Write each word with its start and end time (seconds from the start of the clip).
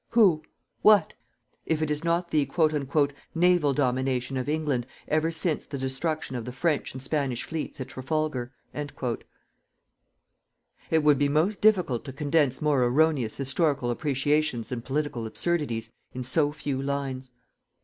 Who? 0.17 0.41
What? 0.81 1.13
if 1.67 1.79
it 1.83 1.91
is 1.91 2.03
not 2.03 2.31
the 2.31 2.49
"naval 3.35 3.71
domination" 3.71 4.35
of 4.35 4.49
England 4.49 4.87
ever 5.07 5.29
since 5.29 5.67
the 5.67 5.77
destruction 5.77 6.35
of 6.35 6.43
the 6.43 6.51
French 6.51 6.93
and 6.93 7.03
Spanish 7.03 7.43
fleets 7.43 7.79
at 7.79 7.89
Trafalgar._" 7.89 9.21
It 10.89 11.03
would 11.03 11.19
be 11.19 11.29
most 11.29 11.61
difficult 11.61 12.03
to 12.05 12.13
condense 12.13 12.63
more 12.63 12.83
erroneous 12.83 13.37
historical 13.37 13.91
appreciations 13.91 14.71
and 14.71 14.83
political 14.83 15.27
absurdities 15.27 15.91
in 16.15 16.23
so 16.23 16.51
few 16.51 16.81
lines. 16.81 17.29